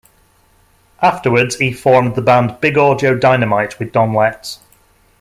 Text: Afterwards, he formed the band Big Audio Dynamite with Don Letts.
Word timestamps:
Afterwards, 1.03 1.57
he 1.57 1.71
formed 1.71 2.15
the 2.15 2.23
band 2.23 2.59
Big 2.59 2.75
Audio 2.75 3.15
Dynamite 3.15 3.77
with 3.77 3.91
Don 3.91 4.15
Letts. 4.15 4.57